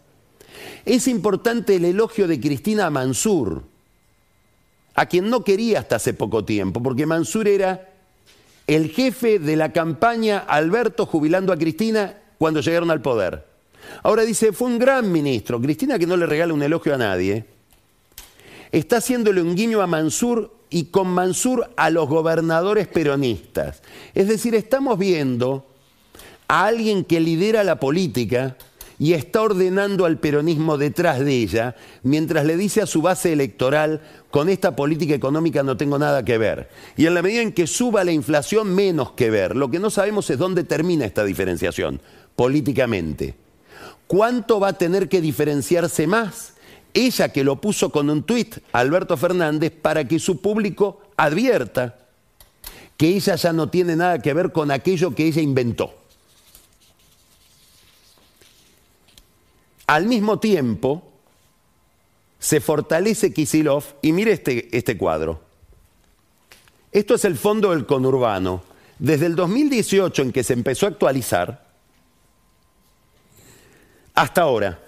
[0.85, 3.65] Es importante el elogio de Cristina Mansur,
[4.95, 7.91] a quien no quería hasta hace poco tiempo, porque Mansur era
[8.69, 13.45] el jefe de la campaña Alberto jubilando a Cristina cuando llegaron al poder.
[14.05, 15.61] Ahora dice, fue un gran ministro.
[15.61, 17.45] Cristina que no le regala un elogio a nadie
[18.71, 23.83] está haciéndole un guiño a Mansur y con Mansur a los gobernadores peronistas.
[24.15, 25.67] Es decir, estamos viendo
[26.53, 28.59] a alguien que lidera la política
[28.99, 34.03] y está ordenando al peronismo detrás de ella, mientras le dice a su base electoral,
[34.31, 36.69] con esta política económica no tengo nada que ver.
[36.99, 39.57] Y en la medida en que suba la inflación, menos que ver.
[39.57, 42.03] Lo que no sabemos es dónde termina esta diferenciación
[42.37, 43.35] políticamente.
[44.07, 46.53] ¿Cuánto va a tener que diferenciarse más?
[46.93, 51.97] ella que lo puso con un tuit Alberto Fernández para que su público advierta
[52.99, 56.02] que ella ya no tiene nada que ver con aquello que ella inventó.
[59.93, 61.03] Al mismo tiempo,
[62.39, 65.43] se fortalece Kisilov y mire este, este cuadro.
[66.93, 68.63] Esto es el fondo del conurbano.
[68.99, 71.67] Desde el 2018 en que se empezó a actualizar,
[74.15, 74.81] hasta ahora,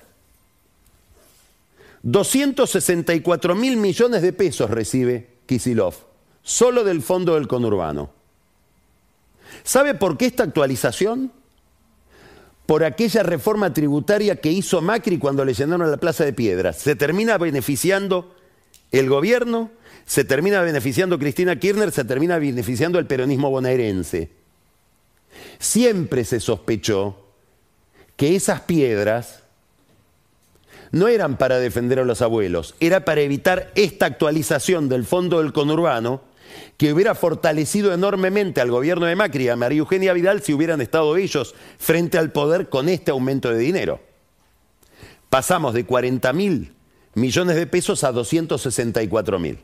[2.02, 5.96] 264 mil millones de pesos recibe Kisilov,
[6.42, 8.08] solo del fondo del conurbano.
[9.64, 11.30] ¿Sabe por qué esta actualización?
[12.66, 16.78] Por aquella reforma tributaria que hizo Macri cuando le llenaron la Plaza de Piedras.
[16.78, 18.34] Se termina beneficiando
[18.90, 19.70] el gobierno,
[20.06, 24.30] se termina beneficiando Cristina Kirchner, se termina beneficiando el peronismo bonaerense.
[25.58, 27.16] Siempre se sospechó
[28.16, 29.42] que esas piedras
[30.92, 35.52] no eran para defender a los abuelos, era para evitar esta actualización del fondo del
[35.52, 36.22] conurbano
[36.76, 40.80] que hubiera fortalecido enormemente al gobierno de Macri y a María Eugenia Vidal si hubieran
[40.80, 44.00] estado ellos frente al poder con este aumento de dinero.
[45.30, 46.72] Pasamos de 40 mil
[47.14, 49.58] millones de pesos a 264 mil.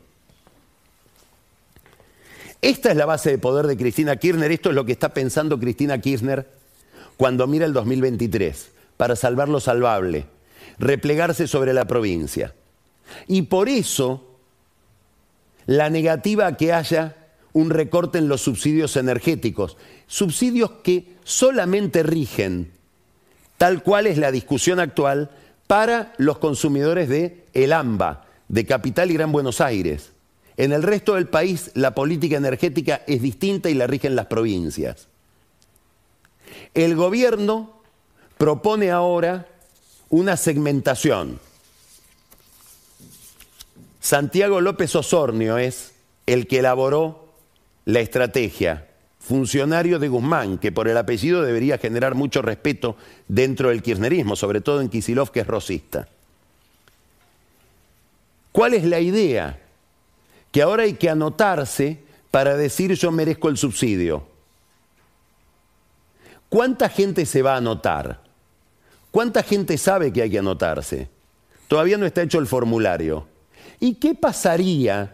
[2.61, 5.59] Esta es la base de poder de Cristina Kirchner, esto es lo que está pensando
[5.59, 6.47] Cristina Kirchner
[7.17, 10.25] cuando mira el 2023, para salvar lo salvable,
[10.77, 12.53] replegarse sobre la provincia.
[13.27, 14.30] Y por eso
[15.65, 17.15] la negativa que haya
[17.53, 22.71] un recorte en los subsidios energéticos, subsidios que solamente rigen,
[23.57, 25.31] tal cual es la discusión actual,
[25.67, 30.11] para los consumidores de el AMBA, de Capital y Gran Buenos Aires.
[30.57, 35.07] En el resto del país la política energética es distinta y la rigen las provincias.
[36.73, 37.81] El gobierno
[38.37, 39.47] propone ahora
[40.09, 41.39] una segmentación
[44.01, 45.93] Santiago López Osornio es
[46.25, 47.29] el que elaboró
[47.85, 48.87] la estrategia,
[49.19, 54.59] funcionario de Guzmán, que por el apellido debería generar mucho respeto dentro del kirchnerismo, sobre
[54.59, 56.07] todo en Kisilov, que es rosista.
[58.51, 59.59] ¿Cuál es la idea?
[60.51, 61.99] Que ahora hay que anotarse
[62.31, 64.25] para decir yo merezco el subsidio.
[66.49, 68.19] ¿Cuánta gente se va a anotar?
[69.11, 71.07] ¿Cuánta gente sabe que hay que anotarse?
[71.67, 73.30] Todavía no está hecho el formulario.
[73.81, 75.11] ¿Y qué pasaría?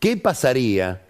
[0.00, 1.02] ¿Qué pasaría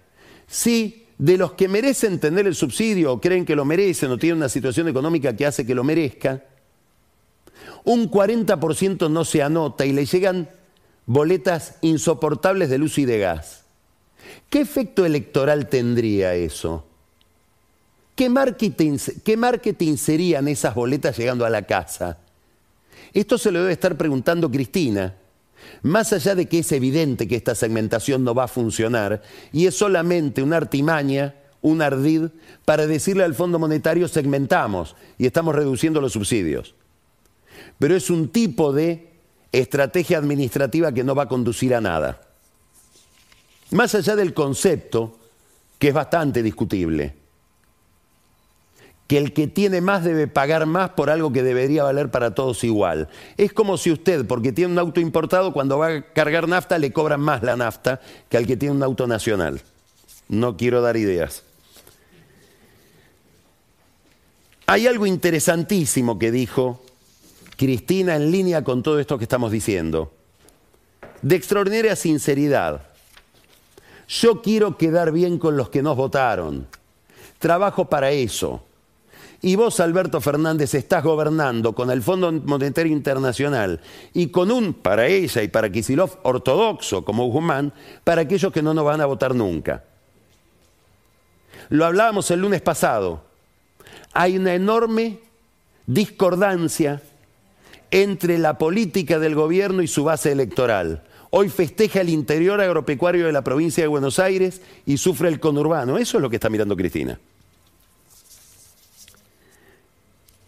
[0.47, 4.37] si de los que merecen tener el subsidio o creen que lo merecen o tienen
[4.37, 6.43] una situación económica que hace que lo merezca,
[7.85, 10.49] un 40% no se anota y le llegan
[11.05, 13.63] boletas insoportables de luz y de gas?
[14.49, 16.85] ¿Qué efecto electoral tendría eso?
[18.13, 22.17] ¿Qué marketing, ¿Qué marketing serían esas boletas llegando a la casa?
[23.13, 25.15] Esto se lo debe estar preguntando Cristina
[25.81, 29.75] más allá de que es evidente que esta segmentación no va a funcionar y es
[29.75, 32.29] solamente una artimaña, un ardid,
[32.65, 36.75] para decirle al Fondo Monetario segmentamos y estamos reduciendo los subsidios.
[37.79, 39.11] Pero es un tipo de
[39.51, 42.21] estrategia administrativa que no va a conducir a nada.
[43.71, 45.17] Más allá del concepto,
[45.77, 47.16] que es bastante discutible
[49.07, 52.63] que el que tiene más debe pagar más por algo que debería valer para todos
[52.65, 53.07] igual.
[53.37, 56.91] Es como si usted, porque tiene un auto importado, cuando va a cargar nafta le
[56.91, 59.61] cobran más la nafta que al que tiene un auto nacional.
[60.27, 61.43] No quiero dar ideas.
[64.65, 66.83] Hay algo interesantísimo que dijo
[67.55, 70.11] Cristina en línea con todo esto que estamos diciendo.
[71.21, 72.81] De extraordinaria sinceridad.
[74.09, 76.67] Yo quiero quedar bien con los que nos votaron.
[77.39, 78.66] Trabajo para eso
[79.41, 83.79] y vos, Alberto Fernández, estás gobernando con el Fondo Monetario Internacional
[84.13, 87.71] y con un, para ella y para Kisilov, ortodoxo como Guzmán,
[88.03, 89.83] para aquellos que no nos van a votar nunca.
[91.69, 93.23] Lo hablábamos el lunes pasado.
[94.13, 95.19] Hay una enorme
[95.85, 97.01] discordancia
[97.91, 101.03] entre la política del gobierno y su base electoral.
[101.29, 105.97] Hoy festeja el interior agropecuario de la provincia de Buenos Aires y sufre el conurbano.
[105.97, 107.19] Eso es lo que está mirando Cristina.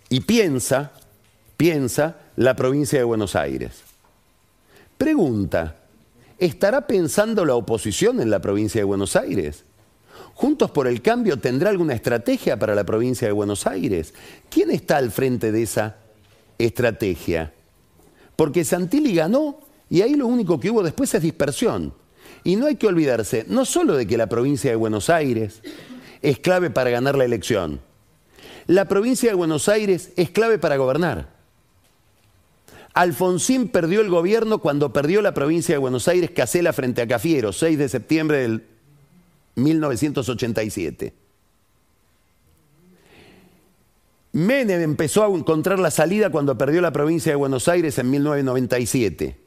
[0.10, 0.92] Y piensa,
[1.56, 3.84] piensa la provincia de Buenos Aires.
[4.98, 5.76] Pregunta,
[6.38, 9.64] ¿estará pensando la oposición en la provincia de Buenos Aires?
[10.34, 14.14] ¿Juntos por el Cambio tendrá alguna estrategia para la provincia de Buenos Aires?
[14.50, 15.98] ¿Quién está al frente de esa
[16.58, 17.54] estrategia?
[18.36, 21.94] Porque Santilli ganó y ahí lo único que hubo después es dispersión.
[22.44, 25.62] Y no hay que olvidarse no solo de que la provincia de Buenos Aires
[26.22, 27.82] es clave para ganar la elección,
[28.70, 31.28] la provincia de Buenos Aires es clave para gobernar.
[32.94, 37.52] Alfonsín perdió el gobierno cuando perdió la provincia de Buenos Aires Casela frente a Cafiero,
[37.52, 38.68] 6 de septiembre del
[39.56, 41.14] 1987.
[44.34, 49.40] Menem empezó a encontrar la salida cuando perdió la provincia de Buenos Aires en 1997.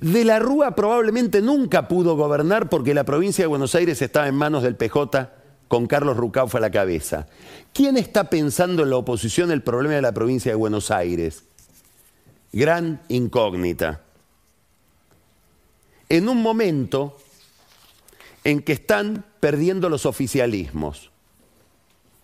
[0.00, 4.36] De la Rúa probablemente nunca pudo gobernar porque la provincia de Buenos Aires estaba en
[4.36, 5.35] manos del PJ
[5.68, 7.26] con Carlos Rucau a la cabeza.
[7.72, 11.44] ¿Quién está pensando en la oposición el problema de la provincia de Buenos Aires?
[12.52, 14.02] Gran incógnita.
[16.08, 17.16] En un momento
[18.44, 21.10] en que están perdiendo los oficialismos.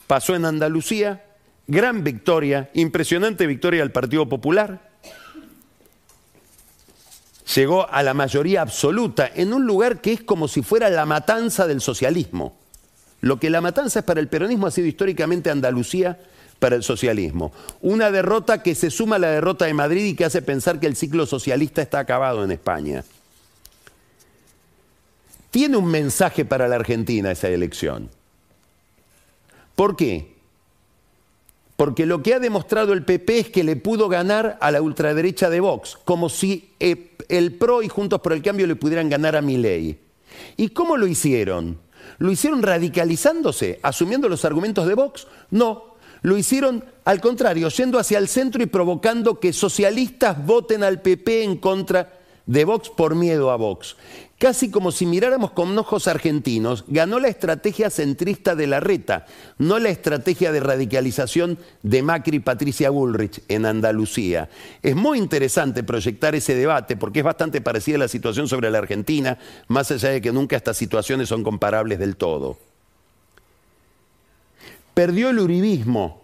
[0.07, 1.25] Pasó en Andalucía,
[1.67, 4.91] gran victoria, impresionante victoria del Partido Popular.
[7.55, 11.67] Llegó a la mayoría absoluta en un lugar que es como si fuera la matanza
[11.67, 12.62] del socialismo.
[13.23, 16.19] Lo que la matanza es para el peronismo ha sido históricamente Andalucía
[16.59, 17.53] para el socialismo.
[17.81, 20.89] Una derrota que se suma a la derrota de Madrid y que hace pensar que
[20.89, 23.05] el ciclo socialista está acabado en España.
[25.51, 28.09] tiene un mensaje para la Argentina esa elección.
[29.77, 30.35] ¿Por qué?
[31.77, 35.51] Porque lo que ha demostrado el PP es que le pudo ganar a la ultraderecha
[35.51, 39.37] de Vox, como si eh, el PRO y Juntos por el Cambio le pudieran ganar
[39.37, 39.99] a Milei.
[40.57, 41.79] ¿Y cómo lo hicieron?
[42.23, 45.27] ¿Lo hicieron radicalizándose, asumiendo los argumentos de Vox?
[45.51, 51.03] No, lo hicieron al contrario, yendo hacia el centro y provocando que socialistas voten al
[51.03, 53.97] PP en contra de Vox por miedo a Vox.
[54.43, 59.25] Casi como si miráramos con ojos argentinos, ganó la estrategia centrista de la reta,
[59.59, 64.51] no la estrategia de radicalización de Macri y Patricia Bullrich en Andalucía.
[64.83, 68.79] Es muy interesante proyectar ese debate porque es bastante parecida a la situación sobre la
[68.79, 69.39] Argentina,
[69.69, 72.59] más allá de que nunca estas situaciones son comparables del todo.
[74.93, 76.21] Perdió el uribismo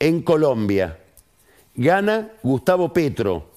[0.00, 0.98] en Colombia.
[1.76, 3.52] Gana Gustavo Petro.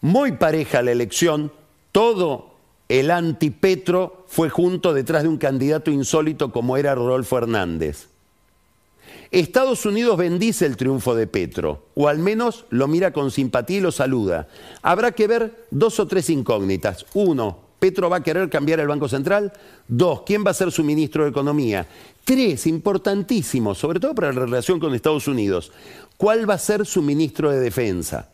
[0.00, 1.52] Muy pareja la elección,
[1.92, 2.49] todo
[2.90, 8.08] el antipetro fue junto detrás de un candidato insólito como era Rodolfo Hernández.
[9.30, 13.80] Estados Unidos bendice el triunfo de Petro, o al menos lo mira con simpatía y
[13.80, 14.48] lo saluda.
[14.82, 17.06] Habrá que ver dos o tres incógnitas.
[17.14, 19.52] Uno, ¿Petro va a querer cambiar el Banco Central?
[19.86, 21.86] Dos, ¿quién va a ser su ministro de Economía?
[22.24, 25.70] Tres, importantísimo, sobre todo para la relación con Estados Unidos,
[26.16, 28.30] ¿cuál va a ser su ministro de Defensa?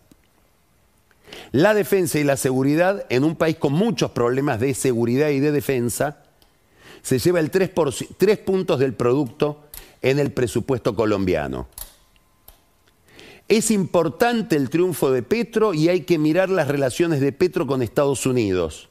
[1.52, 5.52] La defensa y la seguridad en un país con muchos problemas de seguridad y de
[5.52, 6.22] defensa
[7.02, 7.70] se lleva el 3,
[8.44, 9.64] puntos del producto
[10.02, 11.68] en el presupuesto colombiano.
[13.48, 17.80] Es importante el triunfo de Petro y hay que mirar las relaciones de Petro con
[17.80, 18.88] Estados Unidos.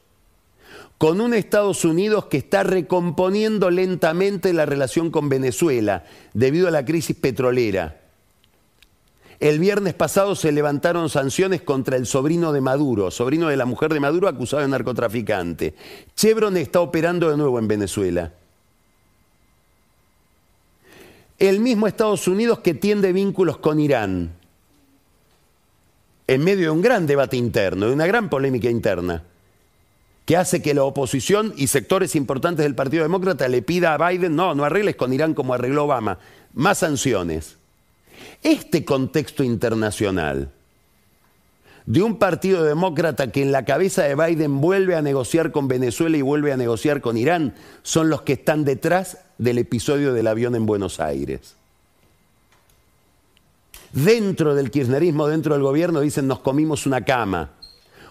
[0.97, 6.85] Con un Estados Unidos que está recomponiendo lentamente la relación con Venezuela debido a la
[6.85, 8.04] crisis petrolera
[9.39, 13.93] el viernes pasado se levantaron sanciones contra el sobrino de Maduro, sobrino de la mujer
[13.93, 15.75] de Maduro acusado de narcotraficante.
[16.15, 18.31] Chevron está operando de nuevo en Venezuela.
[21.37, 24.31] El mismo Estados Unidos que tiende vínculos con Irán,
[26.27, 29.23] en medio de un gran debate interno, de una gran polémica interna,
[30.25, 34.35] que hace que la oposición y sectores importantes del Partido Demócrata le pida a Biden,
[34.35, 36.19] no, no arregles con Irán como arregló Obama,
[36.53, 37.57] más sanciones.
[38.43, 40.51] Este contexto internacional
[41.85, 46.17] de un partido demócrata que en la cabeza de Biden vuelve a negociar con Venezuela
[46.17, 47.53] y vuelve a negociar con Irán,
[47.83, 51.55] son los que están detrás del episodio del avión en Buenos Aires.
[53.91, 57.51] Dentro del kirchnerismo, dentro del gobierno, dicen nos comimos una cama.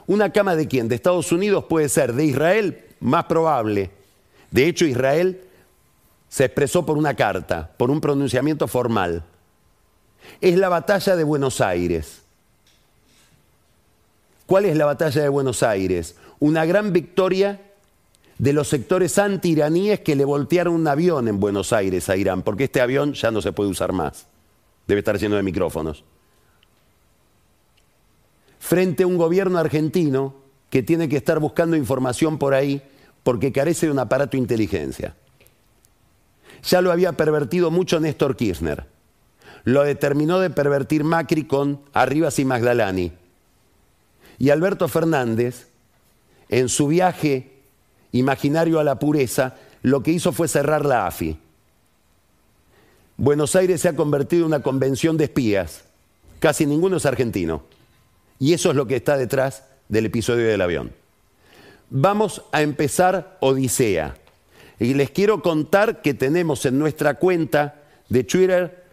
[0.07, 0.89] ¿Una cama de quién?
[0.89, 3.91] De Estados Unidos puede ser, de Israel, más probable.
[4.51, 5.41] De hecho, Israel
[6.29, 9.25] se expresó por una carta, por un pronunciamiento formal
[10.41, 12.23] es la batalla de Buenos Aires.
[14.47, 16.17] ¿Cuál es la batalla de Buenos Aires?
[16.39, 17.61] Una gran victoria
[18.39, 22.65] de los sectores anti-iraníes que le voltearon un avión en Buenos Aires a Irán, porque
[22.65, 24.27] este avión ya no se puede usar más.
[24.87, 26.05] Debe estar lleno de micrófonos.
[28.59, 30.35] Frente a un gobierno argentino
[30.69, 32.83] que tiene que estar buscando información por ahí
[33.23, 35.15] porque carece de un aparato de inteligencia.
[36.65, 38.94] Ya lo había pervertido mucho Néstor Kirchner
[39.65, 43.13] lo determinó de pervertir Macri con Arribas y Magdalani.
[44.39, 45.69] Y Alberto Fernández,
[46.49, 47.53] en su viaje
[48.13, 51.39] imaginario a la pureza, lo que hizo fue cerrar la AFI.
[53.17, 55.85] Buenos Aires se ha convertido en una convención de espías.
[56.41, 57.63] Casi ninguno es argentino.
[58.39, 60.93] Y eso es lo que está detrás del episodio del avión.
[61.91, 64.17] Vamos a empezar Odisea.
[64.81, 68.84] Y les quiero contar que tenemos en nuestra cuenta de Twitter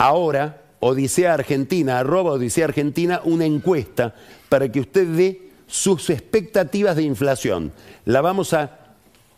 [0.00, 4.14] ahora Odisea Argentina, arroba Odisea Argentina, una encuesta
[4.48, 7.70] para que usted dé sus expectativas de inflación.
[8.06, 8.78] La vamos a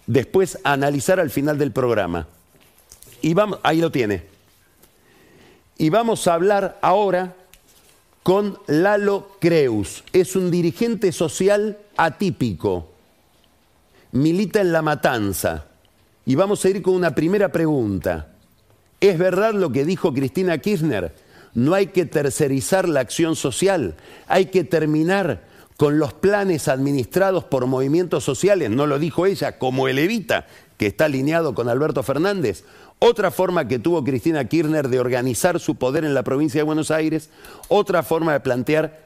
[0.06, 2.28] después analizar al final del programa.
[3.20, 4.22] Y vamos, ahí lo tiene.
[5.78, 7.34] Y vamos a hablar ahora
[8.22, 10.04] con Lalo Creus.
[10.12, 12.88] Es un dirigente social atípico.
[14.12, 15.66] Milita en la matanza.
[16.24, 18.31] Y vamos a ir con una primera pregunta.
[19.02, 21.12] Es verdad lo que dijo Cristina Kirchner,
[21.54, 23.96] no hay que tercerizar la acción social,
[24.28, 25.42] hay que terminar
[25.76, 30.46] con los planes administrados por movimientos sociales, no lo dijo ella, como el Evita,
[30.76, 32.62] que está alineado con Alberto Fernández.
[33.00, 36.92] Otra forma que tuvo Cristina Kirchner de organizar su poder en la provincia de Buenos
[36.92, 37.28] Aires,
[37.66, 39.00] otra forma de plantear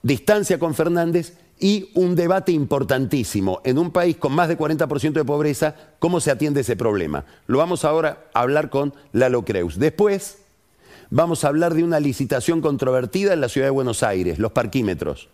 [0.00, 3.60] distancia con Fernández y un debate importantísimo.
[3.64, 7.24] En un país con más de 40% de pobreza, ¿cómo se atiende ese problema?
[7.46, 9.78] Lo vamos ahora a hablar con Lalo Creus.
[9.78, 10.38] Después
[11.10, 15.28] vamos a hablar de una licitación controvertida en la ciudad de Buenos Aires, los parquímetros.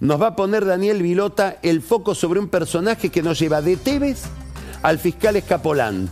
[0.00, 3.76] nos va a poner Daniel Vilota el foco sobre un personaje que nos lleva de
[3.76, 4.24] Tevez
[4.82, 6.10] al fiscal Escapolán,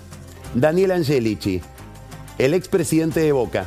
[0.55, 1.61] Daniel Angelici,
[2.39, 3.67] el expresidente de Boca.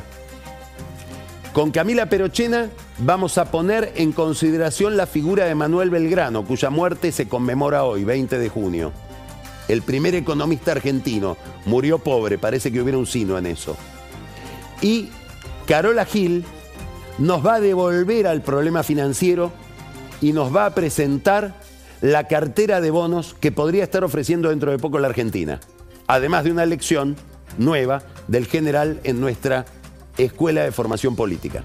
[1.52, 2.68] Con Camila Perochena
[2.98, 8.04] vamos a poner en consideración la figura de Manuel Belgrano, cuya muerte se conmemora hoy,
[8.04, 8.92] 20 de junio.
[9.68, 11.36] El primer economista argentino
[11.66, 13.76] murió pobre, parece que hubiera un sino en eso.
[14.80, 15.10] Y
[15.66, 16.44] Carola Gil
[17.18, 19.52] nos va a devolver al problema financiero
[20.20, 21.54] y nos va a presentar
[22.00, 25.60] la cartera de bonos que podría estar ofreciendo dentro de poco la Argentina,
[26.06, 27.16] además de una lección
[27.58, 29.66] nueva del general en nuestra
[30.16, 31.64] Escuela de Formación Política.